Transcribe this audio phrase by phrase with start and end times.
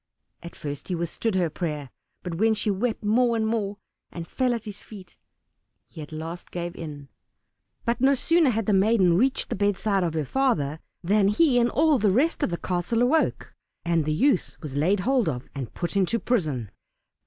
[0.41, 1.91] At first he withstood her prayer,
[2.23, 3.77] but when she wept more and more,
[4.11, 5.15] and fell at his feet,
[5.85, 7.09] he at last gave in.
[7.85, 11.69] But no sooner had the maiden reached the bedside of her father than he and
[11.69, 13.53] all the rest in the castle awoke,
[13.85, 16.71] and the youth was laid hold of and put into prison.